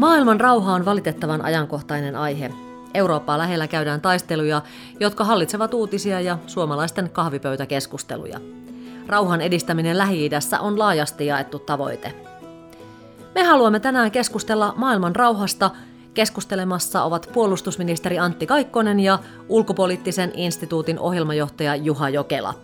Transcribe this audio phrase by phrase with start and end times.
[0.00, 2.50] Maailman rauha on valitettavan ajankohtainen aihe.
[2.94, 4.62] Eurooppaa lähellä käydään taisteluja,
[5.00, 8.40] jotka hallitsevat uutisia ja suomalaisten kahvipöytäkeskusteluja.
[9.06, 12.14] Rauhan edistäminen Lähi-idässä on laajasti jaettu tavoite.
[13.34, 15.70] Me haluamme tänään keskustella maailman rauhasta.
[16.14, 22.54] Keskustelemassa ovat puolustusministeri Antti Kaikkonen ja ulkopoliittisen instituutin ohjelmajohtaja Juha Jokela.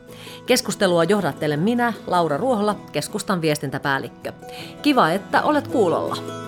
[0.47, 4.33] Keskustelua johdattelen minä, Laura Ruohola, keskustan viestintäpäällikkö.
[4.83, 6.47] Kiva, että olet kuulolla.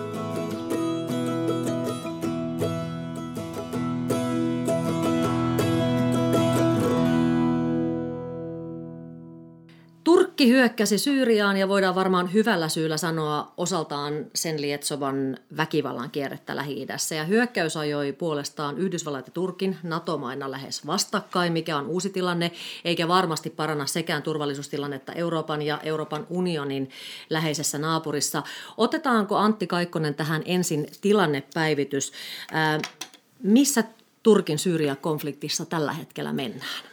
[10.39, 17.15] Turkki hyökkäsi Syyriaan ja voidaan varmaan hyvällä syyllä sanoa osaltaan sen lietsovan väkivallan kierrettä Lähi-idässä.
[17.15, 22.51] Ja hyökkäys ajoi puolestaan Yhdysvallat ja Turkin NATO-maina lähes vastakkain, mikä on uusi tilanne,
[22.85, 26.89] eikä varmasti paranna sekään turvallisuustilannetta Euroopan ja Euroopan unionin
[27.29, 28.43] läheisessä naapurissa.
[28.77, 32.13] Otetaanko Antti Kaikkonen tähän ensin tilannepäivitys?
[32.51, 32.79] Ää,
[33.43, 33.83] missä
[34.23, 36.83] Turkin Syyria-konfliktissa tällä hetkellä mennään?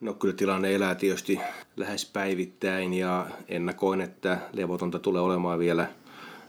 [0.00, 1.40] No kyllä tilanne elää tietysti
[1.76, 5.88] lähes päivittäin ja ennakoin, että levotonta tulee olemaan vielä,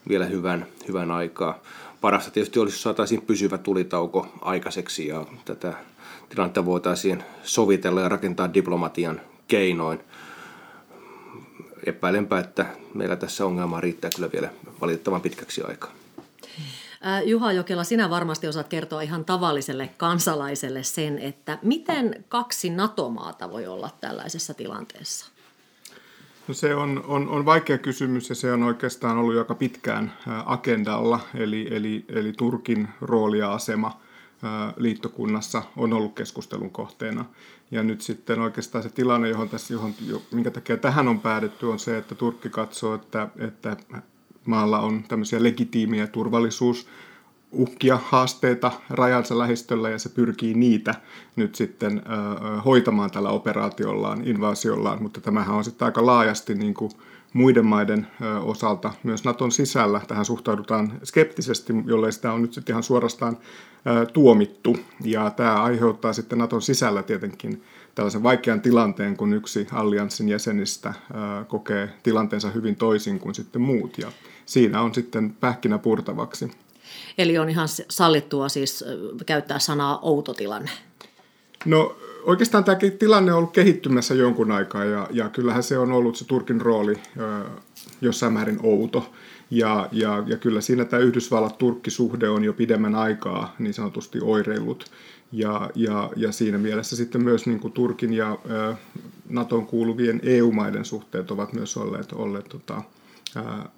[0.10, 1.60] vielä hyvän, hyvän aikaa.
[2.02, 5.74] Parasta tietysti olisi, jos saataisiin pysyvä tulitauko aikaiseksi ja tätä
[6.30, 10.00] tilannetta voitaisiin sovitella ja rakentaa diplomatian keinoin.
[11.86, 14.50] Epäilenpä, että meillä tässä ongelmaa riittää kyllä vielä
[14.82, 15.92] valitettavan pitkäksi aikaa.
[17.26, 23.68] Juha Jokela, sinä varmasti osaat kertoa ihan tavalliselle kansalaiselle sen, että miten kaksi NATO-maata voi
[23.68, 25.32] olla tällaisessa tilanteessa?
[26.48, 30.14] No se on, on, on vaikea kysymys ja se on oikeastaan ollut joka pitkään
[30.46, 34.02] agendalla, eli, eli, eli Turkin rooli ja asema
[34.78, 37.26] liittokunnassa on ollut keskustelun kohteena.
[37.72, 39.94] Ja nyt sitten oikeastaan se tilanne, johon tässä, johon,
[40.32, 43.78] minkä takia tähän on päädytty, on se, että Turkki katsoo, että, että
[44.46, 46.88] maalla on tämmöisiä legitiimiä turvallisuus
[47.52, 50.96] uhkia, haasteita rajansa lähistöllä ja se pyrkii niitä
[51.36, 52.02] nyt sitten
[52.66, 56.92] hoitamaan tällä operaatiollaan, invaasiollaan, mutta tämähän on sitten aika laajasti niin kuin
[57.34, 58.08] muiden maiden
[58.44, 60.02] osalta myös Naton sisällä.
[60.08, 63.38] Tähän suhtaudutaan skeptisesti, jollei sitä on nyt sitten ihan suorastaan
[64.14, 67.64] tuomittu ja tämä aiheuttaa sitten Naton sisällä tietenkin
[67.96, 73.98] tällaisen vaikean tilanteen, kun yksi allianssin jäsenistä ö, kokee tilanteensa hyvin toisin kuin sitten muut
[73.98, 74.12] ja
[74.46, 76.52] siinä on sitten pähkinä purtavaksi.
[77.18, 78.84] Eli on ihan sallittua siis
[79.26, 80.72] käyttää sanaa outo tilanne?
[81.66, 86.16] No oikeastaan tämä tilanne on ollut kehittymässä jonkun aikaa ja, ja kyllähän se on ollut
[86.16, 87.46] se Turkin rooli ö,
[88.02, 89.12] jossain määrin outo.
[89.52, 94.92] Ja, ja, ja kyllä siinä tämä Yhdysvallat-Turkki-suhde on jo pidemmän aikaa niin sanotusti oireillut.
[95.32, 98.76] Ja, ja, ja siinä mielessä sitten myös niin kuin Turkin ja ö,
[99.30, 102.82] Naton kuuluvien EU-maiden suhteet ovat myös olleet, olleet tota,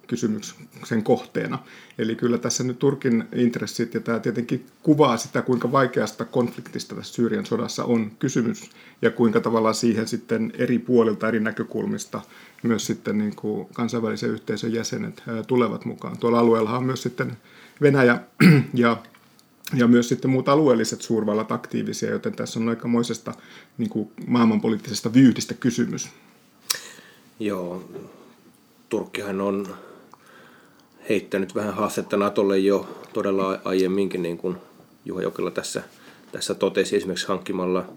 [0.06, 1.58] kysymyksen kohteena.
[1.98, 7.14] Eli kyllä tässä nyt Turkin intressit, ja tämä tietenkin kuvaa sitä, kuinka vaikeasta konfliktista tässä
[7.14, 8.70] Syyrian sodassa on kysymys,
[9.02, 12.20] ja kuinka tavallaan siihen sitten eri puolilta, eri näkökulmista
[12.62, 16.18] myös sitten niin kuin kansainvälisen yhteisön jäsenet tulevat mukaan.
[16.18, 17.36] Tuolla alueella on myös sitten
[17.82, 18.20] Venäjä
[18.74, 19.02] ja
[19.72, 23.34] ja myös sitten muut alueelliset suurvallat aktiivisia, joten tässä on aikamoisesta
[23.78, 26.08] niin kuin maailmanpoliittisesta vyyhdistä kysymys.
[27.40, 27.84] Joo,
[28.88, 29.76] Turkkihan on
[31.08, 34.56] heittänyt vähän haastetta Natolle jo todella aiemminkin, niin kuin
[35.04, 35.82] Juha Jokela tässä,
[36.32, 37.88] tässä totesi, esimerkiksi hankkimalla,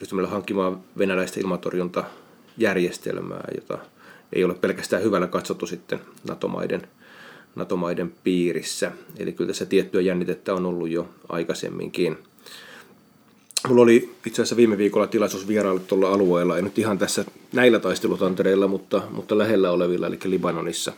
[0.00, 3.78] ryhtymällä hankkimaan venäläistä ilmatorjuntajärjestelmää, jota
[4.32, 6.88] ei ole pelkästään hyvällä katsottu sitten NATO-maiden,
[7.56, 8.92] NATO-maiden piirissä.
[9.18, 12.18] Eli kyllä tässä tiettyä jännitettä on ollut jo aikaisemminkin–
[13.68, 17.78] Mulla oli itse asiassa viime viikolla tilaisuus vierailla tuolla alueella, ei nyt ihan tässä näillä
[17.78, 20.92] taistelutantereilla, mutta, mutta lähellä olevilla, eli Libanonissa.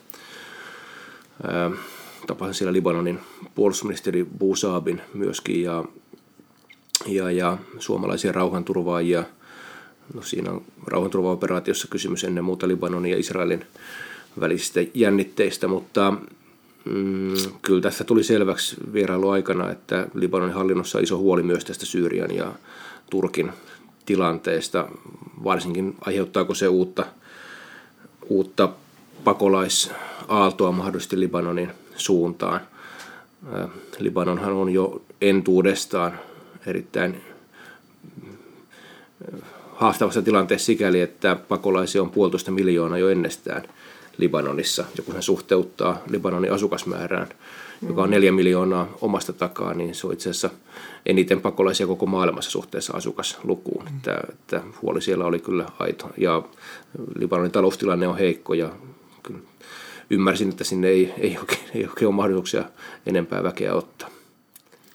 [1.42, 1.70] Ää,
[2.26, 3.20] tapasin siellä Libanonin
[3.54, 5.84] puolustusministeri Busaabin myöskin ja,
[7.06, 9.24] ja, ja suomalaisia rauhanturvaajia.
[10.14, 13.64] No, siinä on rauhanturvaoperaatiossa kysymys ennen muuta Libanonin ja Israelin
[14.40, 16.14] välisistä jännitteistä, mutta
[16.88, 21.86] Mm, kyllä tässä tuli selväksi vierailu aikana, että Libanonin hallinnossa on iso huoli myös tästä
[21.86, 22.52] Syyrian ja
[23.10, 23.52] Turkin
[24.06, 24.88] tilanteesta,
[25.44, 27.06] varsinkin aiheuttaako se uutta,
[28.28, 28.68] uutta
[29.24, 32.60] pakolaisaaltoa mahdollisesti Libanonin suuntaan.
[33.98, 36.18] Libanonhan on jo entuudestaan
[36.66, 37.20] erittäin
[39.74, 43.62] haastavassa tilanteessa sikäli, että pakolaisia on puolitoista miljoonaa jo ennestään–
[44.18, 47.28] Libanonissa, joku sen suhteuttaa Libanonin asukasmäärään,
[47.88, 50.50] joka on neljä miljoonaa omasta takaa, niin se on itse asiassa
[51.06, 53.84] eniten pakolaisia koko maailmassa suhteessa asukaslukuun.
[53.84, 53.96] Mm.
[53.96, 56.10] Että, että huoli siellä oli kyllä aito.
[56.16, 56.42] Ja
[57.18, 58.70] Libanonin taloustilanne on heikko ja
[60.10, 62.64] ymmärsin, että sinne ei, ei, oikein, ei oikein ole mahdollisuuksia
[63.06, 64.08] enempää väkeä ottaa.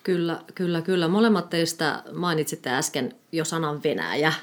[0.04, 1.08] Kyllä, kyllä, kyllä.
[1.08, 4.34] Molemmat teistä mainitsitte äsken jo sanan Venäjä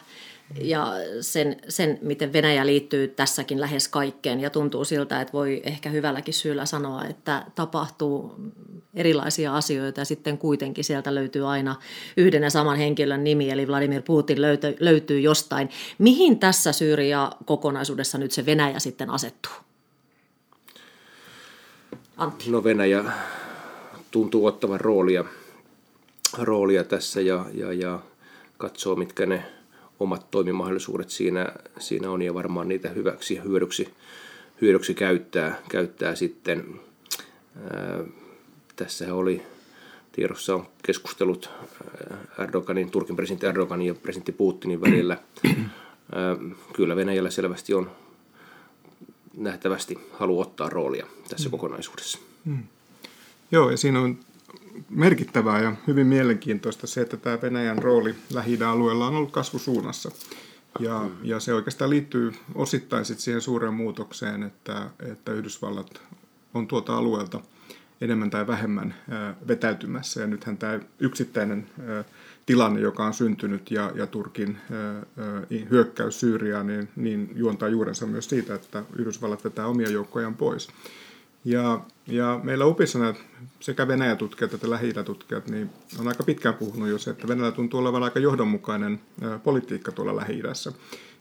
[0.58, 4.41] ja sen, sen, miten Venäjä liittyy tässäkin lähes kaikkeen.
[4.41, 8.35] Ja tuntuu siltä, että voi ehkä hyvälläkin syyllä sanoa, että tapahtuu
[8.94, 11.76] erilaisia asioita ja sitten kuitenkin sieltä löytyy aina
[12.17, 15.70] yhden ja saman henkilön nimi, eli Vladimir Putin löytyy, löytyy jostain.
[15.99, 19.53] Mihin tässä Syyria-kokonaisuudessa nyt se Venäjä sitten asettuu?
[22.17, 22.50] Antti.
[22.50, 23.05] No Venäjä
[24.11, 25.25] tuntuu ottavan roolia,
[26.38, 28.00] roolia tässä ja, ja, ja
[28.58, 29.44] katsoo, mitkä ne
[30.00, 31.47] omat toimimahdollisuudet siinä,
[31.79, 33.88] siinä on ja varmaan niitä hyväksi hyödyksi,
[34.61, 36.81] hyödyksi käyttää, käyttää sitten.
[37.70, 38.05] Ää,
[38.76, 39.43] tässä oli
[40.12, 41.50] tiedossa on keskustelut
[42.38, 45.19] Erdoganin, Turkin presidentti Erdoganin ja presidentti Putinin välillä.
[45.47, 46.37] Ää,
[46.73, 47.91] kyllä Venäjällä selvästi on
[49.37, 51.50] nähtävästi halu ottaa roolia tässä mm.
[51.50, 52.19] kokonaisuudessa.
[52.44, 52.62] Mm.
[53.53, 54.19] Joo, ja siinä on
[54.91, 60.11] merkittävää ja hyvin mielenkiintoista se, että tämä Venäjän rooli lähi alueella on ollut kasvusuunnassa.
[60.79, 66.02] Ja, ja se oikeastaan liittyy osittain sit siihen suureen muutokseen, että, että Yhdysvallat
[66.55, 67.41] on tuota alueelta
[68.00, 68.94] enemmän tai vähemmän
[69.49, 70.20] vetäytymässä.
[70.20, 71.67] Ja nythän tämä yksittäinen
[72.46, 74.58] tilanne, joka on syntynyt ja, ja Turkin
[75.70, 80.69] hyökkäys Syyriaan, niin, niin juontaa juurensa myös siitä, että Yhdysvallat vetää omia joukkojaan pois.
[81.45, 83.15] Ja, ja meillä UPissa nämä
[83.61, 87.81] sekä Venäjä-tutkijat että lähi tutkijat niin on aika pitkään puhunut jo se, että Venäjällä tuntuu
[87.81, 89.01] olevan aika johdonmukainen
[89.45, 90.43] politiikka tuolla lähi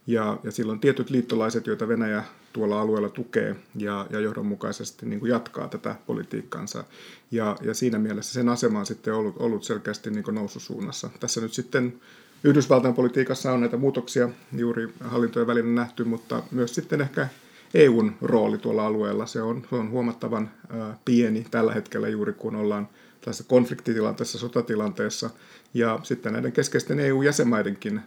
[0.06, 5.30] ja, ja silloin tietyt liittolaiset, joita Venäjä tuolla alueella tukee ja, ja johdonmukaisesti niin kuin
[5.30, 6.84] jatkaa tätä politiikkaansa.
[7.30, 11.10] Ja, ja siinä mielessä sen asema on sitten ollut, ollut selkeästi niin kuin noususuunnassa.
[11.20, 12.00] Tässä nyt sitten
[12.44, 17.28] Yhdysvaltain politiikassa on näitä muutoksia juuri hallintojen välillä nähty, mutta myös sitten ehkä
[17.74, 19.26] EUn rooli tuolla alueella.
[19.26, 22.88] Se on, se on huomattavan ää, pieni tällä hetkellä juuri kun ollaan
[23.20, 25.30] tässä konfliktitilanteessa, sotatilanteessa.
[25.74, 28.00] Ja sitten näiden keskeisten EU-jäsenmaidenkin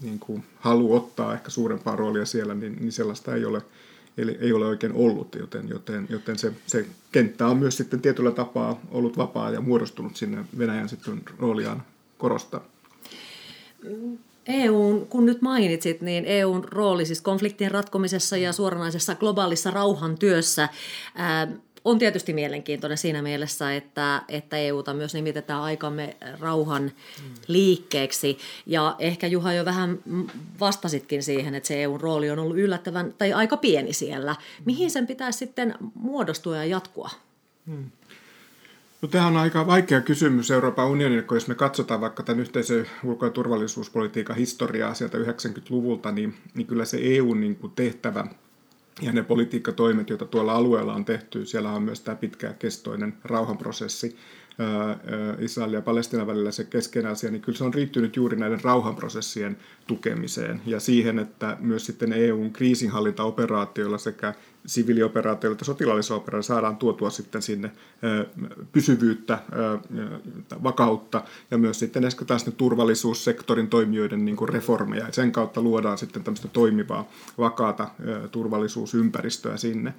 [0.00, 3.62] niin kuin halu ottaa ehkä suurempaa roolia siellä, niin, niin sellaista ei ole,
[4.18, 8.30] eli ei ole oikein ollut, joten, joten, joten se, se kenttä on myös sitten tietyllä
[8.30, 11.82] tapaa ollut vapaa ja muodostunut sinne Venäjän sitten rooliaan
[12.18, 12.64] korostaa.
[14.48, 20.68] EUn, kun nyt mainitsit, niin EUn rooli siis konfliktien ratkomisessa ja suoranaisessa globaalissa rauhantyössä
[21.14, 21.48] ää,
[21.84, 26.92] on tietysti mielenkiintoinen siinä mielessä, että, että EUta myös nimitetään aikamme rauhan
[27.48, 28.38] liikkeeksi.
[28.66, 29.98] Ja ehkä Juha jo vähän
[30.60, 34.36] vastasitkin siihen, että se EUn rooli on ollut yllättävän tai aika pieni siellä.
[34.64, 37.10] Mihin sen pitäisi sitten muodostua ja jatkua?
[37.66, 37.90] Hmm.
[39.02, 42.86] No, tämä on aika vaikea kysymys Euroopan unionille, kun jos me katsotaan vaikka tämän yhteisen
[43.04, 47.58] ulko- ja turvallisuuspolitiikan historiaa sieltä 90-luvulta, niin, niin kyllä se EUn niin
[49.02, 54.16] ja ne politiikkatoimet, joita tuolla alueella on tehty, siellä on myös tämä pitkäkestoinen rauhanprosessi,
[55.38, 59.56] Israelin ja Palestinan välillä se keskeinen asia, niin kyllä se on riittynyt juuri näiden rauhanprosessien
[59.86, 64.34] tukemiseen ja siihen, että myös sitten EUn kriisinhallintaoperaatioilla sekä
[64.66, 67.72] siviilioperaatioilla että sotilaallisilla operaatioilla saadaan tuotua sitten sinne
[68.72, 69.38] pysyvyyttä,
[70.62, 75.06] vakautta ja myös sitten ehkä taas ne turvallisuussektorin toimijoiden niin kuin reformeja.
[75.06, 77.08] Ja sen kautta luodaan sitten tämmöistä toimivaa,
[77.38, 77.88] vakaata
[78.32, 79.94] turvallisuusympäristöä sinne.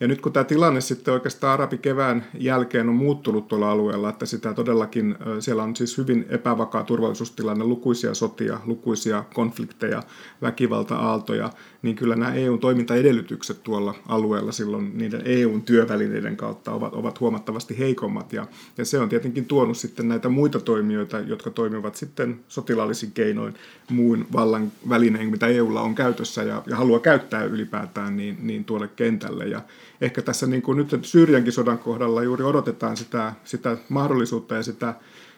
[0.00, 4.54] Ja nyt kun tämä tilanne sitten oikeastaan arabikevään jälkeen on muuttunut tuolla alueella, että sitä
[4.54, 10.02] todellakin, siellä on siis hyvin epävakaa turvallisuustilanne, lukuisia sotia, lukuisia konflikteja,
[10.42, 11.50] väkivalta-aaltoja,
[11.84, 17.78] niin kyllä nämä EUn toimintaedellytykset tuolla alueella silloin niiden EUn työvälineiden kautta ovat, ovat huomattavasti
[17.78, 18.32] heikommat.
[18.32, 18.46] Ja,
[18.78, 23.54] ja se on tietenkin tuonut sitten näitä muita toimijoita, jotka toimivat sitten sotilaallisin keinoin
[23.90, 28.88] muun vallan välineen, mitä EUlla on käytössä ja, ja haluaa käyttää ylipäätään niin, niin tuolle
[28.88, 29.44] kentälle.
[29.44, 29.60] Ja
[30.00, 34.94] ehkä tässä niin kuin nyt Syyriankin sodan kohdalla juuri odotetaan sitä, sitä mahdollisuutta ja sitä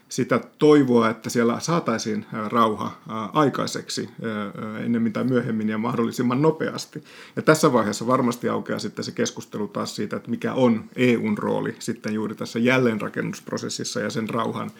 [0.08, 2.98] sitä toivoa, että siellä saataisiin rauha
[3.32, 4.08] aikaiseksi
[4.84, 7.04] ennen tai myöhemmin ja mahdollisimman nopeasti.
[7.36, 11.74] Ja tässä vaiheessa varmasti aukeaa sitten se keskustelu taas siitä, että mikä on EUn rooli
[11.78, 14.70] sitten juuri tässä jälleenrakennusprosessissa ja sen rauhan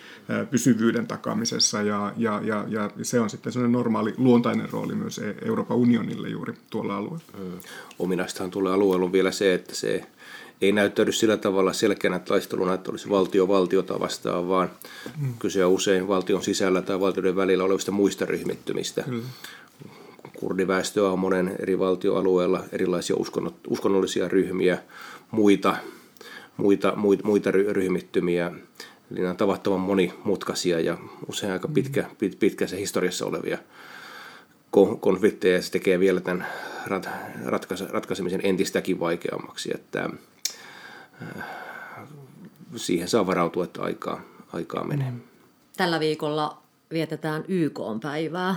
[0.50, 1.82] pysyvyyden takaamisessa.
[1.82, 6.28] Ja, ja, ja, ja se on sitten sellainen normaali luontainen rooli myös e- Euroopan unionille
[6.28, 7.24] juuri tuolla alueella.
[7.38, 7.52] Mm.
[7.98, 10.06] Ominaistahan tulee alueella vielä se, että se
[10.60, 14.70] ei näyttäydy sillä tavalla selkeänä taisteluna, että olisi valtio valtiota vastaan, vaan
[15.20, 15.34] mm.
[15.38, 19.04] kyse on usein valtion sisällä tai valtioiden välillä olevista muista ryhmittymistä.
[19.06, 19.22] Mm.
[20.38, 23.16] Kurdiväestöä on monen eri valtioalueella erilaisia
[23.68, 24.78] uskonnollisia ryhmiä,
[25.30, 25.76] muita,
[26.56, 28.52] muita, muita, muita ryhmittymiä.
[29.10, 30.98] Eli nämä on tavattoman monimutkaisia ja
[31.28, 33.58] usein aika pitkä, pit, pitkä se historiassa olevia
[35.00, 36.46] konflikteja ja se tekee vielä tämän
[37.92, 39.70] ratkaisemisen entistäkin vaikeammaksi.
[39.74, 40.10] Että,
[42.76, 44.20] siihen saa varautua, että aikaa,
[44.52, 45.12] aikaa menee.
[45.76, 48.56] Tällä viikolla vietetään YK-päivää.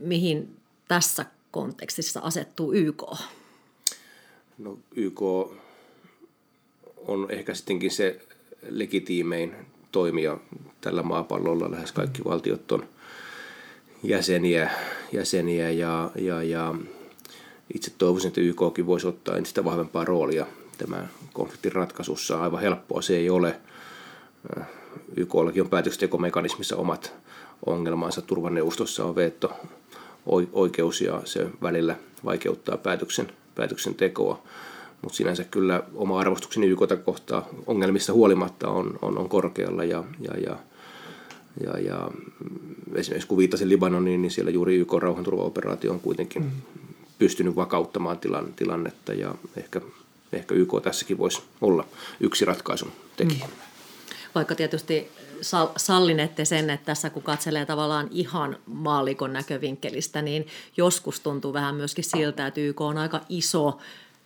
[0.00, 0.56] Mihin
[0.88, 3.02] tässä kontekstissa asettuu YK?
[4.58, 5.22] No, YK
[6.96, 8.20] on ehkä sittenkin se
[8.68, 9.54] legitiimein
[9.92, 10.38] toimija
[10.80, 11.70] tällä maapallolla.
[11.70, 12.30] Lähes kaikki mm.
[12.30, 12.88] valtiot on
[14.02, 14.70] jäseniä,
[15.12, 16.74] jäseniä ja, ja, ja
[17.74, 20.46] itse toivoisin, että YKkin voisi ottaa entistä vahvempaa roolia
[20.78, 22.42] tämän konfliktin ratkaisussa.
[22.42, 23.60] Aivan helppoa se ei ole.
[25.16, 27.14] YKllakin on päätöksentekomekanismissa omat
[27.66, 28.22] ongelmansa.
[28.22, 29.52] Turvaneuvostossa on veto
[30.52, 34.42] oikeus ja se välillä vaikeuttaa päätöksen, päätöksentekoa.
[35.02, 40.40] Mutta sinänsä kyllä oma arvostukseni YKta kohtaa ongelmista huolimatta on, on, on korkealla ja, ja,
[40.46, 40.56] ja,
[41.64, 42.10] ja, ja
[42.94, 46.50] esimerkiksi kun viittasin Libanoniin, niin siellä juuri YK rauhanturvaoperaatio on kuitenkin mm.
[47.18, 49.80] pystynyt vakauttamaan tilan, tilannetta ja ehkä,
[50.32, 51.86] ehkä YK tässäkin voisi olla
[52.20, 53.46] yksi ratkaisun tekijä.
[53.46, 53.52] Mm.
[54.34, 55.10] Vaikka tietysti
[55.76, 62.04] sallinette sen, että tässä kun katselee tavallaan ihan maalikon näkövinkkelistä, niin joskus tuntuu vähän myöskin
[62.04, 63.78] siltä, että YK on aika iso,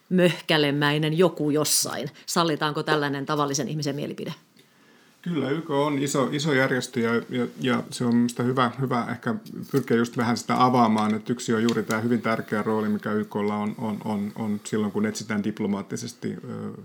[0.08, 2.10] möhkälemäinen joku jossain.
[2.26, 4.34] Sallitaanko tällainen tavallisen ihmisen mielipide?
[5.22, 9.34] Kyllä, YK on iso, iso järjestö ja, ja, ja se on minusta hyvä, hyvä ehkä
[9.72, 13.56] pyrkiä just vähän sitä avaamaan, että yksi on juuri tämä hyvin tärkeä rooli, mikä YKlla
[13.56, 16.36] on, on, on, on silloin, kun etsitään diplomaattisesti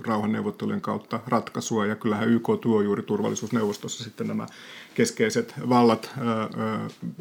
[0.08, 1.86] rauhanneuvottelujen kautta ratkaisua.
[1.86, 4.48] Ja kyllähän YK tuo juuri turvallisuusneuvostossa sitten nämä
[4.96, 6.12] keskeiset vallat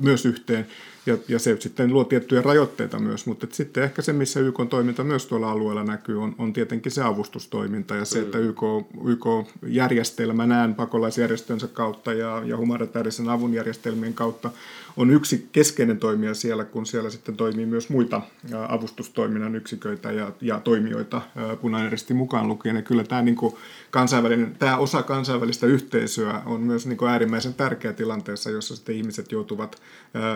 [0.01, 0.67] myös yhteen.
[1.07, 5.05] Ja, ja se sitten luo tiettyjä rajoitteita myös, mutta sitten ehkä se, missä YK toiminta
[5.05, 8.63] myös tuolla alueella näkyy, on, on tietenkin se avustustoiminta ja se, että YK,
[9.05, 14.51] YK-järjestelmänään pakolaisjärjestönsä kautta ja, ja humanitaarisen avun järjestelmien kautta
[14.97, 18.21] on yksi keskeinen toimija siellä, kun siellä sitten toimii myös muita
[18.69, 21.23] avustustoiminnan yksiköitä ja, ja toimijoita
[21.61, 22.77] punainen risti mukaan lukien.
[22.77, 23.55] Ja kyllä tämä, niin kuin
[23.91, 29.33] kansainvälinen, tämä osa kansainvälistä yhteisöä on myös niin kuin äärimmäisen tärkeä tilanteessa, jossa sitten ihmiset
[29.33, 29.83] joutuvat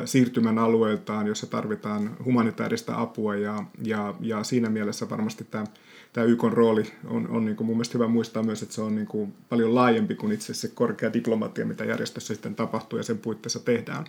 [0.04, 5.64] siirtymään alueeltaan, jossa tarvitaan humanitaarista apua ja, ja, ja siinä mielessä varmasti tämä
[6.12, 8.95] tämä YK rooli on, on niin kuin mun mielestä hyvä muistaa myös, että se on
[8.95, 13.18] niin kuin paljon laajempi kuin itse se korkea diplomatia, mitä järjestössä sitten tapahtuu ja sen
[13.18, 14.04] puitteissa tehdään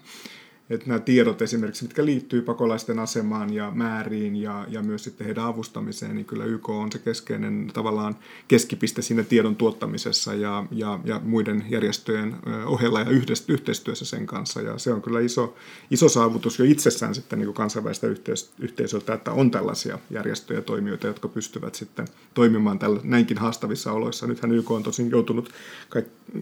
[0.69, 5.43] että nämä tiedot esimerkiksi, mitkä liittyy pakolaisten asemaan ja määriin ja, ja myös sitten heidän
[5.43, 8.15] avustamiseen, niin kyllä YK on se keskeinen tavallaan
[8.47, 14.61] keskipiste siinä tiedon tuottamisessa ja, ja, ja muiden järjestöjen ohella ja yhdessä, yhteistyössä sen kanssa.
[14.61, 15.55] Ja se on kyllä iso,
[15.91, 21.07] iso saavutus jo itsessään sitten niin kansainvälistä yhteis- yhteisöltä, että on tällaisia järjestöjä ja toimijoita,
[21.07, 24.27] jotka pystyvät sitten toimimaan tällä, näinkin haastavissa oloissa.
[24.27, 25.49] Nythän YK on tosin joutunut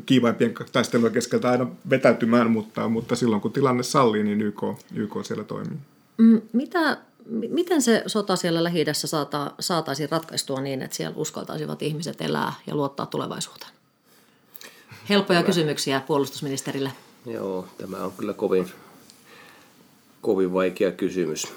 [0.06, 5.14] kiivaimpien taistelujen keskeltä aina vetäytymään, mutta, mutta silloin kun tilanne sallii, oli, niin YK, YK
[5.24, 5.78] siellä toimii.
[6.18, 6.98] Mm, mitä,
[7.50, 12.76] miten se sota siellä lähi saata, saataisiin ratkaistua niin, että siellä uskaltaisivat ihmiset elää ja
[12.76, 13.72] luottaa tulevaisuuteen?
[15.10, 15.48] Helppoja Hyvä.
[15.48, 16.92] kysymyksiä puolustusministerille.
[17.26, 18.72] Joo, tämä on kyllä kovin,
[20.22, 21.54] kovin vaikea kysymys.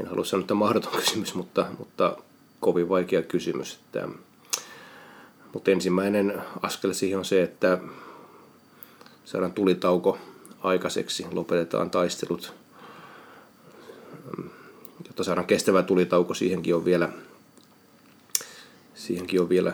[0.00, 2.16] En halua sanoa, että mahdoton kysymys, mutta, mutta
[2.60, 3.74] kovin vaikea kysymys.
[3.74, 4.08] Että,
[5.52, 7.78] mutta ensimmäinen askel siihen on se, että
[9.24, 10.18] saadaan tulitauko
[10.62, 12.52] aikaiseksi, lopetetaan taistelut,
[15.06, 17.08] jotta saadaan kestävä tulitauko, siihenkin on vielä,
[18.94, 19.72] siihenkin on vielä,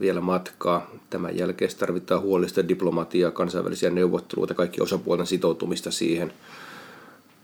[0.00, 0.90] vielä matkaa.
[1.10, 6.32] Tämän jälkeen tarvitaan huolista diplomatiaa, kansainvälisiä neuvotteluita, kaikki osapuolten sitoutumista siihen.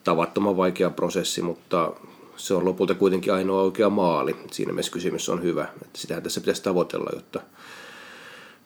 [0.04, 1.92] Tavattoman vaikea prosessi, mutta
[2.36, 4.36] se on lopulta kuitenkin ainoa oikea maali.
[4.50, 5.68] Siinä mielessä kysymys on hyvä.
[5.82, 7.40] Että sitähän tässä pitäisi tavoitella, jotta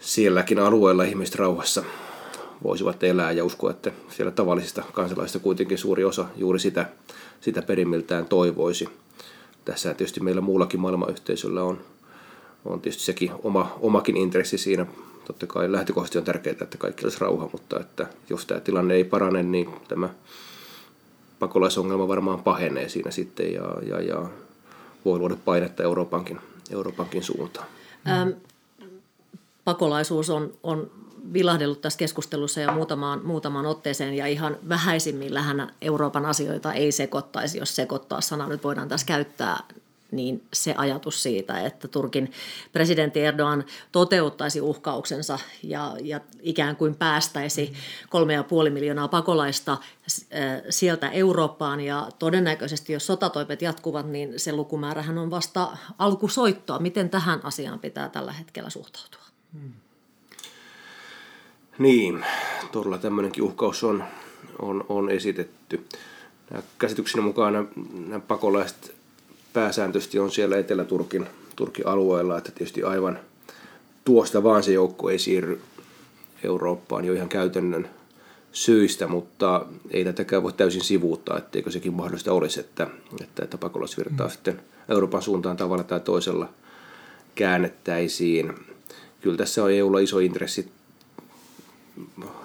[0.01, 1.85] sielläkin alueella ihmiset rauhassa
[2.63, 6.87] voisivat elää ja uskoa, että siellä tavallisista kansalaisista kuitenkin suuri osa juuri sitä,
[7.41, 8.89] sitä perimmiltään toivoisi.
[9.65, 11.81] Tässä tietysti meillä muullakin maailmanyhteisöllä on,
[12.65, 14.87] on tietysti sekin oma, omakin intressi siinä.
[15.25, 19.05] Totta kai lähtökohtaisesti on tärkeää, että kaikki olisi rauha, mutta että jos tämä tilanne ei
[19.05, 20.09] parane, niin tämä
[21.39, 24.29] pakolaisongelma varmaan pahenee siinä sitten ja, ja, ja
[25.05, 27.67] voi luoda painetta Euroopankin, Euroopankin suuntaan.
[28.09, 28.29] Ähm,
[29.65, 30.91] pakolaisuus on, on
[31.33, 37.77] vilahdellut tässä keskustelussa jo muutamaan, muutamaan otteeseen ja ihan vähäisimmillähän Euroopan asioita ei sekoittaisi, jos
[37.77, 39.59] sekoittaa sana nyt voidaan tässä käyttää
[40.11, 42.33] niin se ajatus siitä, että Turkin
[42.73, 47.73] presidentti Erdogan toteuttaisi uhkauksensa ja, ja ikään kuin päästäisi
[48.09, 49.79] kolme ja puoli miljoonaa pakolaista
[50.71, 56.79] sieltä Eurooppaan ja todennäköisesti jos sotatoimet jatkuvat, niin se lukumäärähän on vasta alkusoittoa.
[56.79, 59.21] Miten tähän asiaan pitää tällä hetkellä suhtautua?
[59.53, 59.73] Hmm.
[61.79, 62.25] Niin,
[62.73, 64.05] todella tämmöinenkin uhkaus on,
[64.63, 65.85] on, on esitetty.
[66.51, 67.67] Nämä käsitykseni mukaan nämä,
[68.07, 68.95] nämä pakolaiset
[69.53, 73.19] pääsääntöisesti on siellä Etelä-Turkin Turkin alueella, että tietysti aivan
[74.05, 75.61] tuosta vaan se joukko ei siirry
[76.45, 77.91] Eurooppaan jo ihan käytännön
[78.53, 82.87] syistä, mutta ei tätäkään voi täysin sivuuttaa, etteikö sekin mahdollista olisi, että,
[83.23, 84.31] että, että pakolaisvirtaa mm.
[84.31, 86.49] sitten Euroopan suuntaan tavalla tai toisella
[87.35, 88.55] käännettäisiin.
[89.21, 90.69] Kyllä tässä on EUlla iso intressi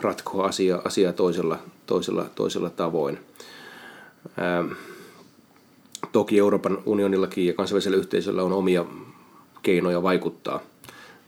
[0.02, 3.20] ratkoa asia, asiaa toisella, toisella, toisella tavoin.
[4.40, 4.72] Ähm,
[6.12, 8.86] toki Euroopan unionillakin ja kansainvälisellä yhteisöllä on omia
[9.64, 10.60] keinoja vaikuttaa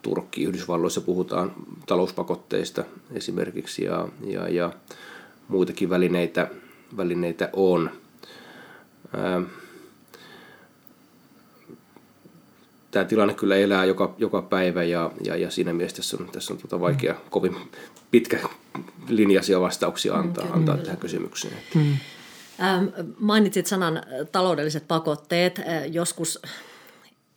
[0.01, 0.48] Turkkiin.
[0.48, 1.53] Yhdysvalloissa puhutaan
[1.86, 4.74] talouspakotteista esimerkiksi ja, ja, ja
[5.48, 6.48] muitakin välineitä,
[6.98, 7.89] välineitä on.
[9.15, 9.44] Ähm,
[12.94, 16.54] tämä tilanne kyllä elää joka, joka päivä ja, ja, ja siinä mielessä tässä on, tässä
[16.54, 17.20] on tuota vaikea, mm.
[17.30, 17.56] kovin
[18.12, 18.40] pitkä
[19.10, 21.54] linjaisia vastauksia antaa, mm, antaa tähän kysymykseen.
[21.76, 21.98] Mm.
[22.62, 22.86] Ähm,
[23.20, 25.60] mainitsit sanan taloudelliset pakotteet.
[25.60, 26.42] Äh, joskus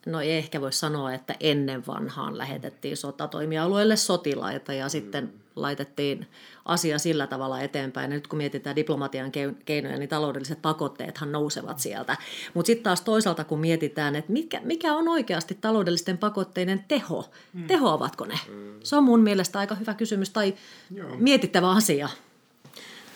[0.06, 6.26] no ei ehkä voi sanoa, että ennen vanhaan lähetettiin sotatoimialueelle sotilaita ja sitten laitettiin
[6.64, 8.10] asia sillä tavalla eteenpäin.
[8.10, 9.32] Ja nyt kun mietitään diplomatian
[9.64, 12.16] keinoja, niin taloudelliset pakotteethan nousevat sieltä.
[12.54, 17.66] Mutta sitten taas toisaalta kun mietitään, että mikä, mikä on oikeasti taloudellisten pakotteiden teho, mm.
[17.66, 18.38] tehoavatko ne?
[18.82, 20.54] Se on mun mielestä aika hyvä kysymys tai
[20.94, 21.16] Joo.
[21.18, 22.08] mietittävä asia.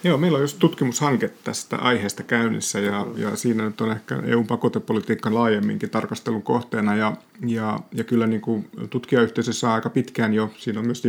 [0.04, 5.34] Joo, meillä on just tutkimushanke tästä aiheesta käynnissä ja, ja siinä nyt on ehkä EU-pakotepolitiikan
[5.34, 7.16] laajemminkin tarkastelun kohteena ja,
[7.46, 11.04] ja, ja kyllä niin kuin tutkijayhteisössä aika pitkään jo, siinä on myös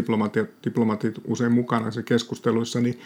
[0.66, 3.00] diplomatit usein mukana se keskusteluissa, niin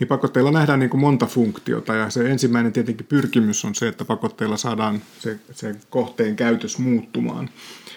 [0.00, 4.04] niin pakotteilla nähdään niin kuin monta funktiota ja se ensimmäinen tietenkin pyrkimys on se, että
[4.04, 7.50] pakotteilla saadaan se, se kohteen käytös muuttumaan.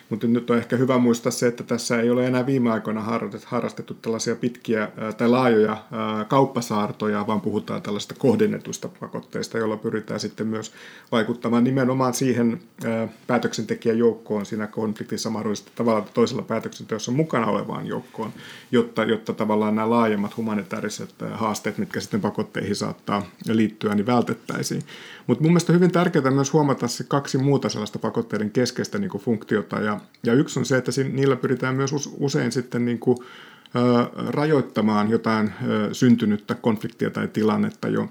[0.09, 3.05] Mutta nyt on ehkä hyvä muistaa se, että tässä ei ole enää viime aikoina
[3.45, 5.77] harrastettu tällaisia pitkiä tai laajoja
[6.27, 10.71] kauppasaartoja, vaan puhutaan tällaista kohdennetuista pakotteista, joilla pyritään sitten myös
[11.11, 12.59] vaikuttamaan nimenomaan siihen
[13.27, 18.33] päätöksentekijän joukkoon siinä konfliktissa mahdollisesti tavalla toisella päätöksenteossa mukana olevaan joukkoon,
[18.71, 24.83] jotta, jotta tavallaan nämä laajemmat humanitaariset haasteet, mitkä sitten pakotteihin saattaa liittyä, niin vältettäisiin.
[25.27, 29.23] Mutta mun mielestä hyvin tärkeää myös huomata se kaksi muuta sellaista pakotteiden keskeistä niin kuin
[29.23, 29.79] funktiota.
[29.79, 33.17] Ja, ja yksi on se, että niillä pyritään myös usein sitten niin kuin,
[34.27, 35.53] rajoittamaan jotain
[35.91, 38.09] syntynyttä konfliktia tai tilannetta jo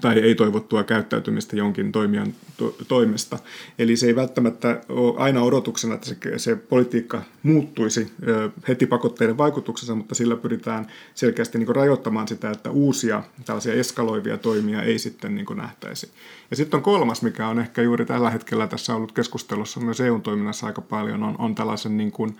[0.00, 3.38] tai ei-toivottua käyttäytymistä jonkin toimijan to- toimesta.
[3.78, 9.38] Eli se ei välttämättä ole aina odotuksena, että se, se politiikka muuttuisi ö, heti pakotteiden
[9.38, 15.34] vaikutuksessa, mutta sillä pyritään selkeästi niin rajoittamaan sitä, että uusia tällaisia eskaloivia toimia ei sitten
[15.34, 16.10] niin nähtäisi.
[16.50, 20.66] Ja sitten on kolmas, mikä on ehkä juuri tällä hetkellä tässä ollut keskustelussa myös EU-toiminnassa
[20.66, 22.36] aika paljon, on, on tällaisen niin kuin,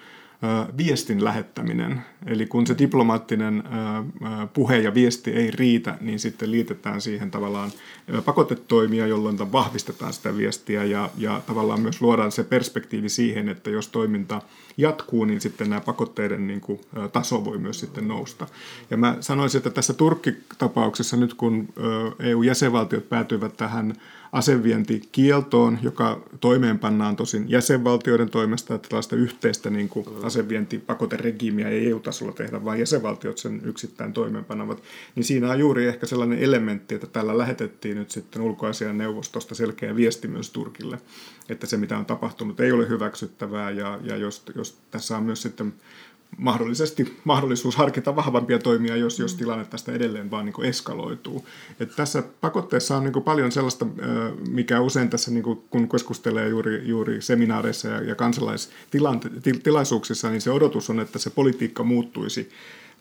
[0.77, 2.03] viestin lähettäminen.
[2.27, 3.63] Eli kun se diplomaattinen
[4.55, 7.71] puhe ja viesti ei riitä, niin sitten liitetään siihen tavallaan
[8.25, 13.89] pakotetoimia, jolloin vahvistetaan sitä viestiä ja, ja tavallaan myös luodaan se perspektiivi siihen, että jos
[13.89, 14.43] toiminta
[14.77, 16.81] jatkuu, niin sitten nämä pakotteiden niin kuin,
[17.13, 18.47] taso voi myös sitten nousta.
[18.91, 21.69] Ja mä sanoisin, että tässä Turkki-tapauksessa nyt kun
[22.19, 23.95] EU-jäsenvaltiot päätyivät tähän
[24.33, 32.65] asevientikieltoon, joka toimeenpannaan tosin jäsenvaltioiden toimesta, että tällaista yhteistä niin kuin asevientipakoteregiimiä ei EU-tasolla tehdä,
[32.65, 34.83] vaan jäsenvaltiot sen yksittäin toimeenpanavat,
[35.15, 39.97] niin siinä on juuri ehkä sellainen elementti, että tällä lähetettiin nyt sitten ulkoasian neuvostosta selkeä
[39.97, 40.99] viesti myös Turkille,
[41.49, 43.71] että se mitä on tapahtunut ei ole hyväksyttävää.
[43.71, 45.75] Ja, ja jos, jos tässä on myös sitten
[46.37, 51.47] mahdollisesti mahdollisuus harkita vahvampia toimia, jos, jos tilanne tästä edelleen vaan niin eskaloituu.
[51.81, 53.87] Et tässä pakotteessa on niin paljon sellaista,
[54.49, 60.51] mikä usein tässä, niin kuin, kun keskustelee juuri, juuri seminaareissa ja, ja kansalaistilaisuuksissa, niin se
[60.51, 62.51] odotus on, että se politiikka muuttuisi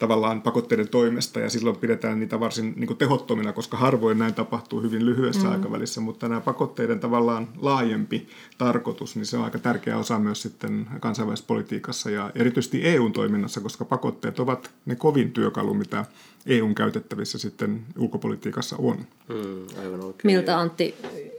[0.02, 4.80] tavallaan pakotteiden toimesta ja silloin pidetään niitä varsin niin kuin tehottomina, koska harvoin näin tapahtuu
[4.80, 5.52] hyvin lyhyessä mm.
[5.52, 10.86] aikavälissä, mutta nämä pakotteiden tavallaan laajempi tarkoitus, niin se on aika tärkeä osa myös sitten
[11.00, 16.04] kansainvälisessä politiikassa ja erityisesti EU-toiminnassa, koska pakotteet ovat ne kovin työkalu, mitä
[16.46, 18.98] EUn käytettävissä sitten ulkopolitiikassa on.
[19.28, 20.32] Mm, aivan oikein.
[20.32, 20.94] Miltä Antti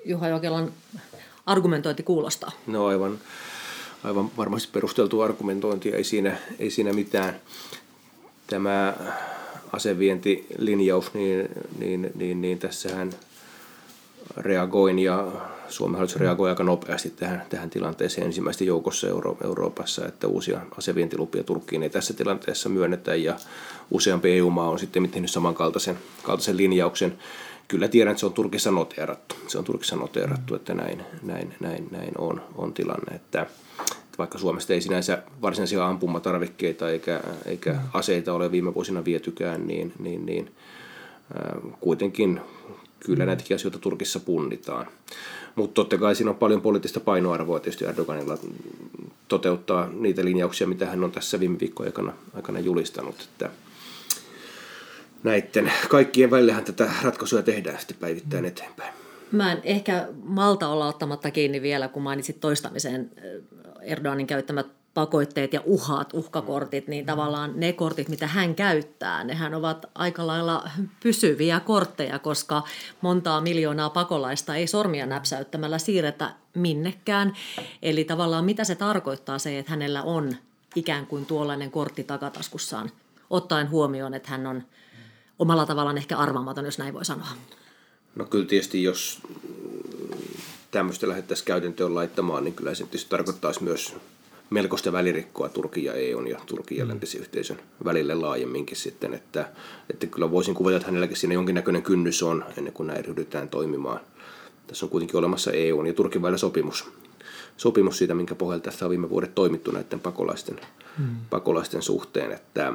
[0.06, 0.72] Juha Jokelan
[1.46, 2.52] argumentointi kuulostaa?
[2.68, 3.20] No aivan,
[4.04, 7.40] aivan varmasti perusteltu argumentointi, ei siinä, ei siinä mitään
[8.54, 8.94] tämä
[9.72, 13.10] asevientilinjaus, niin, niin, niin, niin tässähän
[14.38, 15.28] reagoin ja
[15.70, 21.44] Suomen hallitus reagoi aika nopeasti tähän, tähän tilanteeseen ensimmäisten joukossa Euro- Euroopassa, että uusia asevientilupia
[21.44, 23.36] Turkkiin ei tässä tilanteessa myönnetä ja
[23.92, 27.18] useampi EU-maa on sitten tehnyt samankaltaisen kaltaisen linjauksen.
[27.68, 29.36] Kyllä tiedän, että se on Turkissa noteerattu.
[29.48, 33.16] Se on Turkissa noteerattu, että näin, näin, näin, näin on, on tilanne.
[33.16, 33.46] Että,
[34.18, 37.80] vaikka Suomesta ei sinänsä varsinaisia ampumatarvikkeita eikä, eikä mm.
[37.94, 40.52] aseita ole viime vuosina vietykään, niin, niin, niin
[41.80, 42.42] kuitenkin
[43.00, 44.88] kyllä näitäkin asioita Turkissa punnitaan.
[45.56, 48.38] Mutta totta kai siinä on paljon poliittista painoarvoa tietysti Erdoganilla
[49.28, 53.16] toteuttaa niitä linjauksia, mitä hän on tässä viime viikkojen aikana, aikana julistanut.
[53.22, 53.50] Että
[55.24, 59.03] näiden kaikkien välillähän tätä ratkaisua tehdään sitten päivittäin eteenpäin.
[59.34, 63.12] Mä en ehkä malta olla ottamatta kiinni vielä, kun mainitsit toistamiseen
[63.82, 69.86] Erdoganin käyttämät pakotteet ja uhat, uhkakortit, niin tavallaan ne kortit, mitä hän käyttää, nehän ovat
[69.96, 70.70] aika lailla
[71.04, 72.64] pysyviä kortteja, koska
[73.02, 77.34] montaa miljoonaa pakolaista ei sormia näpsäyttämällä siirretä minnekään.
[77.82, 80.36] Eli tavallaan mitä se tarkoittaa se, että hänellä on
[80.76, 82.92] ikään kuin tuollainen kortti takataskussaan,
[83.30, 84.64] ottaen huomioon, että hän on
[85.40, 87.28] omalla tavallaan ehkä arvaamaton, jos näin voi sanoa.
[88.16, 89.22] No kyllä tietysti, jos
[90.72, 93.96] tämmöistä lähdettäisiin käytäntöön laittamaan, niin kyllä se tietysti tarkoittaisi myös
[94.50, 96.90] melkoista välirikkoa Turkin ja EUn ja Turkin ja mm.
[96.90, 99.50] läntisen yhteisön välille laajemminkin sitten, että,
[99.90, 104.00] että kyllä voisin kuvata, että hänelläkin siinä jonkinnäköinen kynnys on ennen kuin näin ryhdytään toimimaan.
[104.68, 106.86] Tässä on kuitenkin olemassa EUn ja Turkin välillä sopimus,
[107.58, 110.60] sopimus siitä, minkä pohjalta tässä on viime vuodet toimittu näiden pakolaisten,
[111.00, 111.16] mm.
[111.30, 112.74] pakolaisten suhteen, että,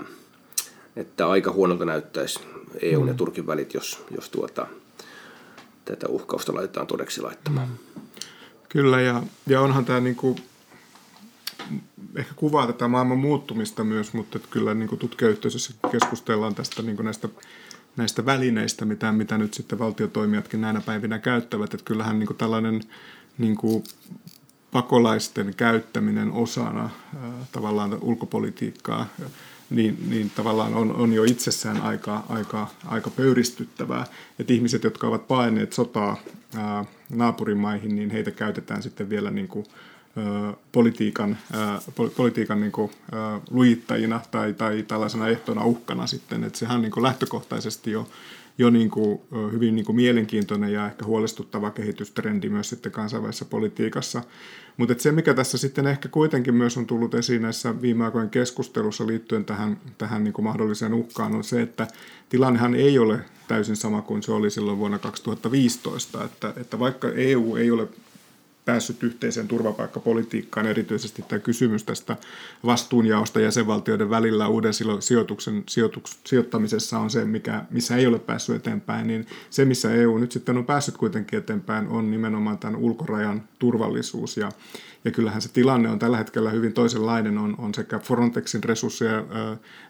[0.97, 2.41] että aika huonolta näyttäisi
[2.83, 3.09] EUn mm.
[3.09, 4.67] ja Turkin välit, jos, jos tuota,
[5.89, 7.69] tätä uhkausta laitetaan todeksi laittamaan.
[7.69, 8.03] Mm.
[8.69, 10.37] Kyllä, ja, ja onhan tämä niin kuin
[12.17, 17.05] ehkä kuvaa tätä maailman muuttumista myös, mutta kyllä niin kuin tutkijayhteisössä keskustellaan tästä niin kuin
[17.05, 17.29] näistä,
[17.97, 21.75] näistä välineistä, mitä, mitä nyt sitten valtiotoimijatkin näinä päivinä käyttävät.
[21.75, 22.81] Että kyllähän niin kuin tällainen
[23.39, 23.85] niin kuin
[24.73, 27.23] pakolaisten käyttäminen osana äh,
[27.53, 29.07] tavallaan ulkopolitiikkaa
[29.71, 34.07] niin, niin tavallaan on, on jo itsessään aika, aika, aika pöyristyttävää.
[34.39, 36.17] Että ihmiset, jotka ovat paineet sotaa
[36.57, 39.67] ää, naapurimaihin, niin heitä käytetään sitten vielä niin kuin,
[40.73, 41.39] politiikan,
[42.17, 42.91] politiikan niin kuin,
[43.51, 46.45] lujittajina tai, tai tällaisena ehtona uhkana sitten.
[46.45, 48.09] Että sehän on niin kuin lähtökohtaisesti jo,
[48.59, 49.21] jo niin kuin,
[49.53, 54.23] hyvin niin kuin mielenkiintoinen ja ehkä huolestuttava kehitystrendi myös sitten kansainvälisessä politiikassa.
[54.77, 59.07] Mutta se, mikä tässä sitten ehkä kuitenkin myös on tullut esiin näissä viime aikojen keskustelussa
[59.07, 61.87] liittyen tähän, tähän niin kuin mahdolliseen uhkaan, on se, että
[62.29, 66.25] tilannehan ei ole täysin sama kuin se oli silloin vuonna 2015.
[66.25, 67.89] Että, että vaikka EU ei ole
[68.69, 72.17] päässyt yhteiseen turvapaikkapolitiikkaan, erityisesti tämä kysymys tästä
[72.65, 79.07] vastuunjaosta jäsenvaltioiden välillä uuden sijoituksen sijoituks, sijoittamisessa on se, mikä, missä ei ole päässyt eteenpäin,
[79.07, 84.37] niin se, missä EU nyt sitten on päässyt kuitenkin eteenpäin, on nimenomaan tämän ulkorajan turvallisuus
[84.37, 84.53] ja
[85.05, 87.39] ja kyllähän se tilanne on tällä hetkellä hyvin toisenlainen.
[87.39, 89.25] On, on sekä Frontexin resursseja,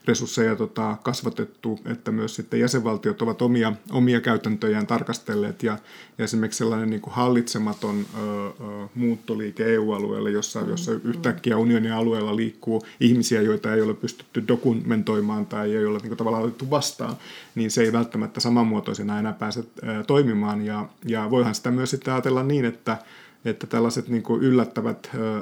[0.05, 5.63] resursseja tota, kasvatettu, että myös sitten jäsenvaltiot ovat omia, omia käytäntöjään tarkastelleet.
[5.63, 5.77] Ja,
[6.17, 8.51] ja esimerkiksi sellainen niin kuin hallitsematon ö, ö,
[8.95, 15.45] muuttoliike EU-alueelle, jossa, mm, jossa yhtäkkiä unionin alueella liikkuu ihmisiä, joita ei ole pystytty dokumentoimaan
[15.45, 17.15] tai ei ole niin kuin, tavallaan otettu vastaan,
[17.55, 20.65] niin se ei välttämättä samanmuotoisena enää pääse ö, toimimaan.
[20.65, 22.97] Ja, ja voihan sitä myös sitten ajatella niin, että
[23.45, 25.41] että tällaiset niin kuin yllättävät ö, ö,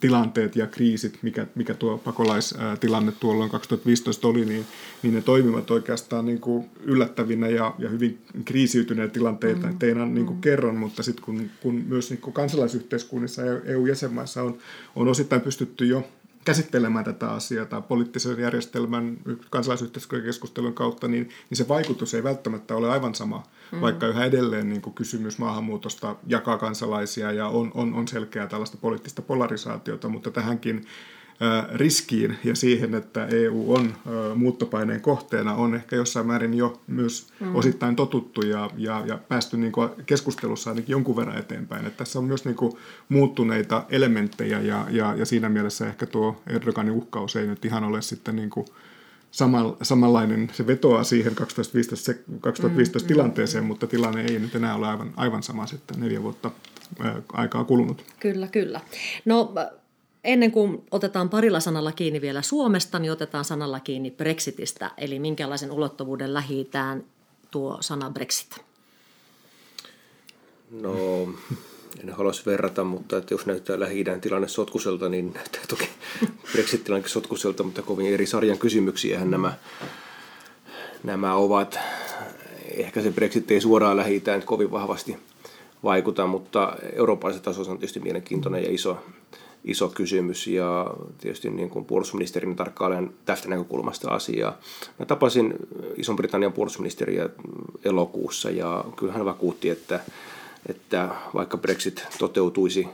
[0.00, 4.66] tilanteet ja kriisit, mikä, mikä tuo pakolaistilanne tuolloin 2015 oli, niin,
[5.02, 9.78] niin ne toimivat oikeastaan niin kuin yllättävinä ja, ja hyvin kriisiytyneen tilanteita, mm.
[9.78, 10.40] teidän niin kuin mm.
[10.40, 14.58] kerron, mutta sitten kun, kun myös niin kuin kansalaisyhteiskunnissa ja EU-jäsenmaissa on,
[14.96, 16.04] on osittain pystytty jo
[16.44, 19.16] käsittelemään tätä asiaa tai poliittisen järjestelmän
[19.50, 23.80] kansalaisyhteiskunnan keskustelun kautta, niin, niin se vaikutus ei välttämättä ole aivan sama, mm.
[23.80, 28.76] vaikka yhä edelleen niin kuin kysymys maahanmuutosta jakaa kansalaisia ja on, on, on selkeää tällaista
[28.76, 30.86] poliittista polarisaatiota, mutta tähänkin
[31.74, 33.94] riskiin ja siihen, että EU on
[34.34, 37.54] muuttopaineen kohteena, on ehkä jossain määrin jo myös mm.
[37.54, 41.86] osittain totuttu ja, ja, ja päästy niin kuin keskustelussa ainakin jonkun verran eteenpäin.
[41.86, 42.72] Että tässä on myös niin kuin
[43.08, 48.02] muuttuneita elementtejä ja, ja, ja siinä mielessä ehkä tuo Erdoganin uhkaus ei nyt ihan ole
[48.02, 48.66] sitten niin kuin
[49.82, 54.86] samanlainen, se vetoaa siihen 2015, 2015 mm, tilanteeseen, mm, mutta tilanne ei nyt enää ole
[54.86, 56.50] aivan, aivan sama sitten neljä vuotta
[57.32, 58.04] aikaa kulunut.
[58.20, 58.80] Kyllä, kyllä.
[59.24, 59.54] No
[60.24, 65.70] Ennen kuin otetaan parilla sanalla kiinni vielä Suomesta, niin otetaan sanalla kiinni Brexitistä, eli minkälaisen
[65.70, 66.70] ulottuvuuden lähi
[67.50, 68.64] tuo sana Brexit?
[70.70, 70.94] No,
[72.00, 75.88] en haluaisi verrata, mutta että jos näyttää lähi tilanne sotkuselta, niin näyttää toki
[76.52, 79.52] Brexit-tilanne sotkuselta, mutta kovin eri sarjan kysymyksiä nämä,
[81.02, 81.78] nämä ovat.
[82.76, 85.16] Ehkä se Brexit ei suoraan lähi kovin vahvasti
[85.84, 88.98] vaikuta, mutta eurooppalaisessa tasossa on tietysti mielenkiintoinen ja iso,
[89.64, 94.58] iso kysymys ja tietysti niin kuin puolustusministerin tarkkailen tästä näkökulmasta asiaa.
[94.98, 95.54] Mä tapasin
[95.96, 97.28] Ison-Britannian puolustusministeriä
[97.84, 100.00] elokuussa ja kyllä hän vakuutti, että,
[100.66, 102.88] että vaikka Brexit toteutuisi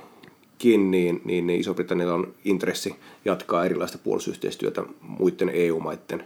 [0.64, 6.24] niin, niin Iso-Britannialla on intressi jatkaa erilaista puolustusyhteistyötä muiden EU-maiden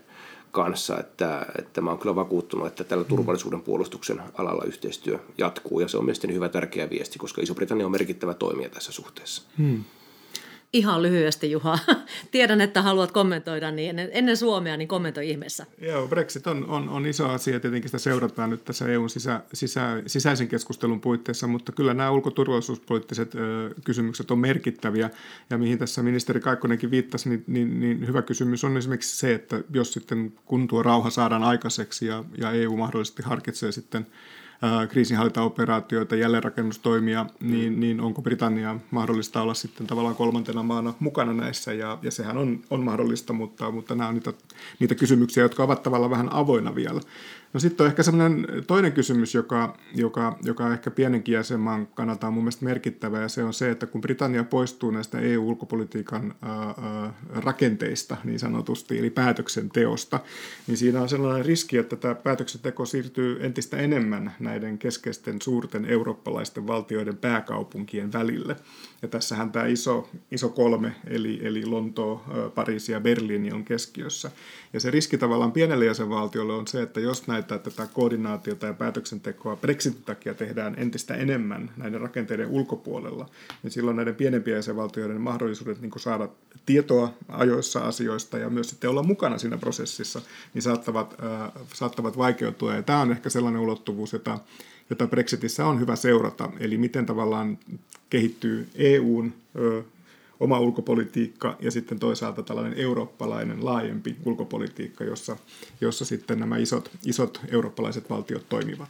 [0.52, 5.88] kanssa, että, että mä oon kyllä vakuuttunut, että tällä turvallisuuden puolustuksen alalla yhteistyö jatkuu ja
[5.88, 9.42] se on mielestäni hyvä tärkeä viesti, koska Iso-Britannia on merkittävä toimija tässä suhteessa.
[9.58, 9.84] Hmm.
[10.74, 11.78] Ihan lyhyesti Juha.
[12.30, 15.66] Tiedän, että haluat kommentoida, niin ennen, ennen Suomea, niin kommentoi ihmeessä.
[15.80, 20.02] Joo, Brexit on, on, on iso asia, tietenkin sitä seurataan nyt tässä EUn sisä, sisä,
[20.06, 25.10] sisäisen keskustelun puitteissa, mutta kyllä nämä ulkoturvallisuuspoliittiset ö, kysymykset on merkittäviä,
[25.50, 29.60] ja mihin tässä ministeri Kaikkonenkin viittasi, niin, niin, niin hyvä kysymys on esimerkiksi se, että
[29.74, 34.06] jos sitten kun tuo rauha saadaan aikaiseksi ja, ja EU mahdollisesti harkitsee sitten
[34.90, 41.98] kriisinhallintaoperaatioita, jälleenrakennustoimia, niin, niin onko Britannia mahdollista olla sitten tavallaan kolmantena maana mukana näissä, ja,
[42.02, 44.32] ja sehän on, on mahdollista, mutta, mutta nämä on niitä,
[44.78, 47.00] niitä kysymyksiä, jotka ovat tavallaan vähän avoina vielä.
[47.54, 52.32] No sitten on ehkä semmoinen toinen kysymys, joka, joka, joka ehkä pienenkin jäsenmaan kannalta on
[52.32, 58.16] mun mielestä merkittävä, ja se on se, että kun Britannia poistuu näistä EU-ulkopolitiikan ää, rakenteista
[58.24, 60.20] niin sanotusti, eli päätöksenteosta,
[60.66, 66.66] niin siinä on sellainen riski, että tämä päätöksenteko siirtyy entistä enemmän näiden keskeisten suurten eurooppalaisten
[66.66, 68.56] valtioiden pääkaupunkien välille.
[69.02, 74.30] Ja tässähän tämä iso, iso kolme, eli, eli Lontoo, Pariisi ja Berliini on keskiössä.
[74.72, 79.56] Ja se riski tavallaan pienelle jäsenvaltiolle on se, että jos näitä tätä koordinaatiota ja päätöksentekoa
[79.56, 83.28] Brexitin takia tehdään entistä enemmän näiden rakenteiden ulkopuolella,
[83.62, 86.28] niin silloin näiden pienempien jäsenvaltioiden mahdollisuudet niin saada
[86.66, 90.20] tietoa ajoissa asioista ja myös sitten olla mukana siinä prosessissa,
[90.54, 92.74] niin saattavat, äh, saattavat vaikeutua.
[92.74, 94.38] Ja tämä on ehkä sellainen ulottuvuus, jota
[94.90, 97.58] jota Brexitissä on hyvä seurata, eli miten tavallaan
[98.10, 99.82] kehittyy EUn ö,
[100.40, 105.36] oma ulkopolitiikka ja sitten toisaalta tällainen eurooppalainen laajempi ulkopolitiikka, jossa,
[105.80, 108.88] jossa sitten nämä isot, isot eurooppalaiset valtiot toimivat.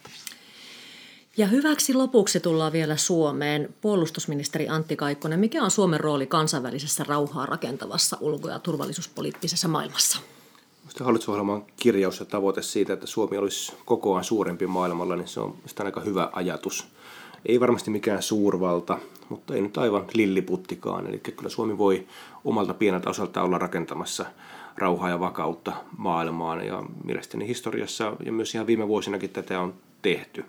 [1.37, 3.75] Ja hyväksi lopuksi tullaan vielä Suomeen.
[3.81, 10.19] Puolustusministeri Antti Kaikkonen, mikä on Suomen rooli kansainvälisessä rauhaa rakentavassa ulko- ja turvallisuuspoliittisessa maailmassa?
[11.01, 16.01] Hallitusohjelman kirjaus ja tavoite siitä, että Suomi olisi kokoaan suurempi maailmalla, niin se on aika
[16.01, 16.87] hyvä ajatus.
[17.47, 21.07] Ei varmasti mikään suurvalta, mutta ei nyt aivan lilliputtikaan.
[21.07, 22.07] Eli kyllä Suomi voi
[22.44, 24.27] omalta pieneltä osalta olla rakentamassa
[24.79, 26.66] rauhaa ja vakautta maailmaan.
[26.66, 30.44] Ja mielestäni historiassa ja myös ihan viime vuosinakin tätä on tehty.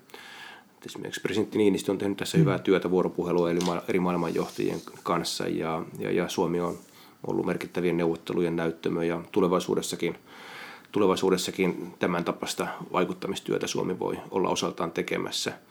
[0.86, 3.50] Esimerkiksi presidentti Niinistö on tehnyt tässä hyvää työtä vuoropuhelua
[3.88, 6.78] eri maailmanjohtajien kanssa ja, ja, ja Suomi on
[7.26, 10.18] ollut merkittävien neuvottelujen näyttämö ja tulevaisuudessakin,
[10.92, 15.52] tulevaisuudessakin tämän tapasta vaikuttamistyötä Suomi voi olla osaltaan tekemässä–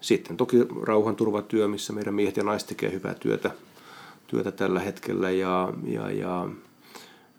[0.00, 3.50] sitten toki rauhanturvatyö, missä meidän miehet ja naiset tekee hyvää työtä,
[4.26, 6.48] työtä tällä hetkellä ja, ja, ja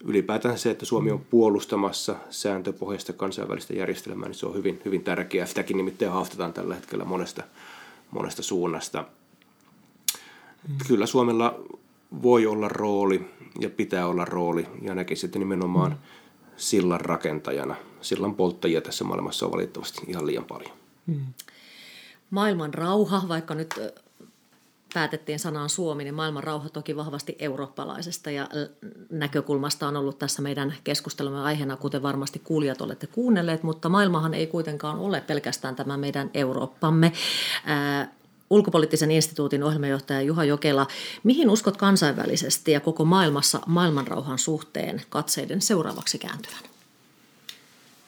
[0.04, 5.46] ylipäätään se, että Suomi on puolustamassa sääntöpohjaista kansainvälistä järjestelmää, niin se on hyvin, hyvin tärkeää.
[5.46, 7.44] Sitäkin nimittäin haastetaan tällä hetkellä monesta,
[8.12, 9.06] monesta suunnasta.
[10.68, 10.76] Mm.
[10.88, 11.60] Kyllä Suomella
[12.21, 16.00] voi olla rooli ja pitää olla rooli ja näkisin, että nimenomaan
[16.58, 17.76] sillan rakentajana.
[18.02, 20.71] Sillan polttajia tässä maailmassa on valitettavasti ihan liian paljon.
[21.06, 21.26] Mm
[22.32, 23.74] maailman rauha, vaikka nyt
[24.93, 28.50] päätettiin sanaan Suomi, niin maailman rauha toki vahvasti eurooppalaisesta ja
[29.10, 34.47] näkökulmasta on ollut tässä meidän keskustelumme aiheena, kuten varmasti kuulijat olette kuunnelleet, mutta maailmahan ei
[34.47, 37.12] kuitenkaan ole pelkästään tämä meidän Eurooppamme.
[38.52, 40.88] Ulkopoliittisen instituutin ohjelmajohtaja Juha Jokela,
[41.24, 46.64] mihin uskot kansainvälisesti ja koko maailmassa maailmanrauhan suhteen katseiden seuraavaksi kääntyvän?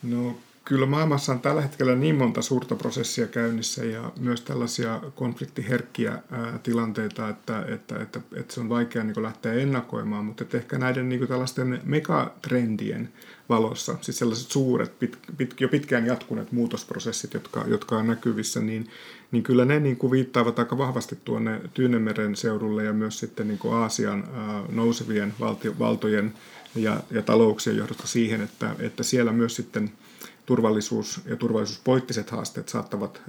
[0.04, 6.20] No kyllä maailmassa on tällä hetkellä niin monta suurta prosessia käynnissä ja myös tällaisia konfliktiherkkiä
[6.64, 11.28] tilanteita, että, että, että, että se on vaikea niin lähteä ennakoimaan, mutta ehkä näiden niin
[11.28, 13.10] tällaisten megatrendien
[13.50, 18.90] valossa, siis sellaiset suuret, pit, pit, jo pitkään jatkuneet muutosprosessit, jotka, jotka on näkyvissä, niin,
[19.32, 23.60] niin kyllä ne niin kuin viittaavat aika vahvasti tuonne Tyynemeren seudulle ja myös sitten niin
[23.60, 26.34] kuin Aasian ää, nousevien valtio, valtojen
[26.76, 29.92] ja, ja talouksien johdosta siihen, että, että siellä myös sitten–
[30.46, 33.22] turvallisuus- ja turvallisuuspoliittiset haasteet saattavat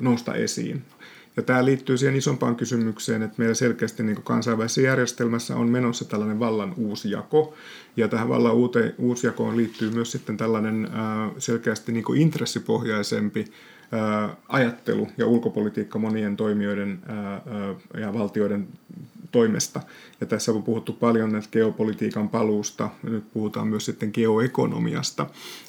[0.00, 0.82] nousta esiin.
[1.36, 6.38] Ja tämä liittyy siihen isompaan kysymykseen, että meillä selkeästi niin kansainvälisessä järjestelmässä on menossa tällainen
[6.38, 7.54] vallan uusjako.
[7.96, 10.88] Ja tähän vallan uuteen, uusjakoon liittyy myös sitten tällainen
[11.38, 13.44] selkeästi niin intressipohjaisempi
[14.48, 16.98] ajattelu ja ulkopolitiikka monien toimijoiden
[18.00, 18.68] ja valtioiden
[19.34, 19.80] toimesta.
[20.20, 25.26] Ja tässä on puhuttu paljon näistä geopolitiikan paluusta, nyt puhutaan myös sitten geoekonomiasta.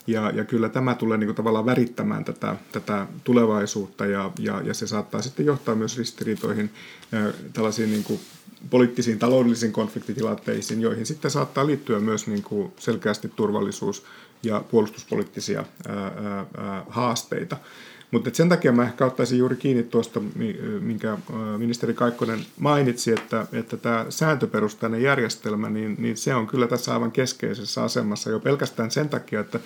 [0.07, 4.73] Ja, ja kyllä tämä tulee niin kuin tavallaan värittämään tätä, tätä tulevaisuutta ja, ja, ja
[4.73, 6.69] se saattaa sitten johtaa myös ristiriitoihin
[7.53, 8.19] tällaisiin niin kuin
[8.69, 14.03] poliittisiin taloudellisiin konfliktitilanteisiin, joihin sitten saattaa liittyä myös niin kuin selkeästi turvallisuus-
[14.43, 15.97] ja puolustuspoliittisia ää,
[16.57, 17.57] ää, haasteita.
[18.11, 20.21] Mutta sen takia mä ehkä ottaisin juuri kiinni tuosta,
[20.79, 21.17] minkä
[21.57, 27.11] ministeri Kaikkonen mainitsi, että, että tämä sääntöperustainen järjestelmä, niin, niin se on kyllä tässä aivan
[27.11, 29.59] keskeisessä asemassa jo pelkästään sen takia, että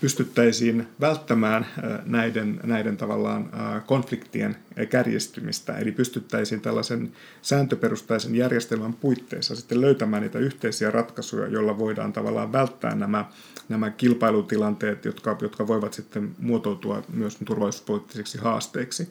[0.00, 1.66] pystyttäisiin välttämään
[2.04, 3.50] näiden, näiden tavallaan
[3.86, 4.56] konfliktien
[4.90, 12.52] kärjistymistä, eli pystyttäisiin tällaisen sääntöperustaisen järjestelmän puitteissa sitten löytämään niitä yhteisiä ratkaisuja, joilla voidaan tavallaan
[12.52, 13.24] välttää nämä,
[13.68, 19.08] nämä kilpailutilanteet, jotka, jotka voivat sitten muotoutua myös turvallisuuspoliittisiksi haasteiksi.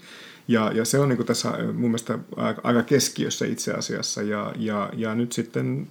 [0.47, 2.19] Ja, ja se on niin tässä mun mielestä
[2.63, 5.87] aika keskiössä itse asiassa, ja, ja, ja nyt sitten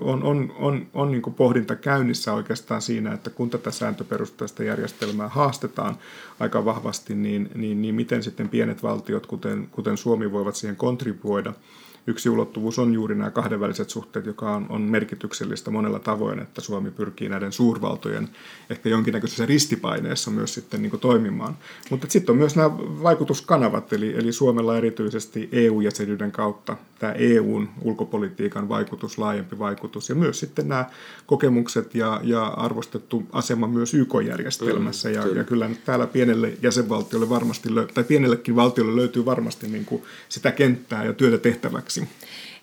[0.00, 5.28] on, on, on, on niin kuin pohdinta käynnissä oikeastaan siinä, että kun tätä sääntöperustaista järjestelmää
[5.28, 5.96] haastetaan
[6.40, 11.52] aika vahvasti, niin, niin, niin miten sitten pienet valtiot, kuten, kuten Suomi, voivat siihen kontribuoida–
[12.06, 16.90] yksi ulottuvuus on juuri nämä kahdenväliset suhteet, joka on, on merkityksellistä monella tavoin, että Suomi
[16.90, 18.28] pyrkii näiden suurvaltojen
[18.70, 21.56] ehkä jonkinnäköisessä ristipaineessa myös sitten niin kuin toimimaan.
[21.90, 28.68] Mutta sitten on myös nämä vaikutuskanavat, eli, eli Suomella erityisesti EU-jäsenyyden kautta tämä EUn ulkopolitiikan
[28.68, 30.84] vaikutus, laajempi vaikutus ja myös sitten nämä
[31.26, 35.08] kokemukset ja, ja arvostettu asema myös YK-järjestelmässä.
[35.08, 40.02] Mm, ja, ja kyllä täällä pienelle jäsenvaltiolle varmasti, tai pienellekin valtiolle löytyy varmasti niin kuin
[40.28, 42.01] sitä kenttää ja työtä tehtäväksi.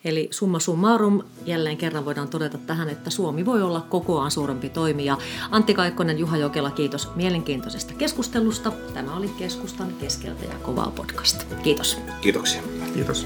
[0.04, 5.18] Eli summa summarum, jälleen kerran voidaan todeta tähän, että Suomi voi olla kokoaan suurempi toimija.
[5.52, 8.72] Antti Kaikkonen, Juha Jokela, kiitos mielenkiintoisesta keskustelusta.
[8.94, 11.44] Tämä oli Keskustan keskeltä ja kovaa podcast.
[11.64, 11.98] Kiitos.
[12.22, 12.62] Kiitoksia.
[12.94, 13.26] Kiitos.